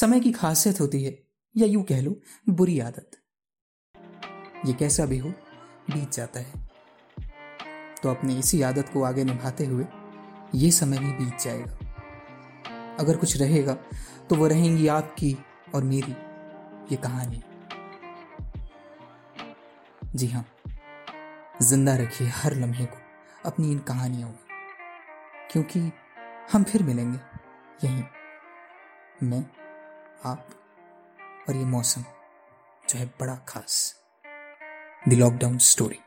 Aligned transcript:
समय 0.00 0.20
की 0.20 0.32
खासियत 0.32 0.80
होती 0.80 1.02
है, 1.04 1.18
या 1.56 1.66
यूँ 1.66 1.82
कह 1.82 2.00
लो, 2.00 2.14
बुरी 2.48 2.80
आदत। 2.80 3.10
ये 4.66 4.72
कैसा 4.72 5.06
भी 5.06 5.18
हो, 5.18 5.28
बीत 5.90 6.12
जाता 6.12 6.40
है। 6.40 6.64
तो 8.02 8.10
अपने 8.10 8.38
इसी 8.38 8.62
आदत 8.62 8.88
को 8.88 9.02
आगे 9.02 9.24
निभाते 9.24 9.64
हुए, 9.64 9.86
ये 10.54 10.70
समय 10.70 10.98
भी 10.98 11.12
बीत 11.12 11.38
जाएगा। 11.40 11.78
अगर 13.00 13.16
कुछ 13.16 13.36
रहेगा 13.36 13.74
तो 14.28 14.36
वो 14.36 14.46
रहेंगी 14.46 14.86
आपकी 14.88 15.36
और 15.74 15.84
मेरी, 15.84 16.12
ये 16.92 16.96
कहानी। 16.96 17.42
जी 20.14 20.26
हाँ 20.26 20.46
ज़िंदा 21.62 21.96
रखिए 21.96 22.28
हर 22.28 22.54
लम्हे 22.54 22.86
को, 22.86 22.98
अपनी 23.44 23.72
इन 23.72 23.78
कहानियों 23.78 24.28
में। 24.28 24.38
क्योंकि 25.50 25.92
हम 26.52 26.64
फिर 26.64 26.82
मिलेंगे, 26.82 27.18
यहीं। 27.84 28.02
मैं 29.22 29.44
आप 30.24 30.48
और 31.48 31.56
ये 31.56 31.64
मौसम 31.64 32.00
जो 32.88 32.98
है 32.98 33.06
बड़ा 33.06 33.36
खास। 33.36 34.02
The 35.08 35.12
lockdown 35.12 35.58
story 35.58 35.98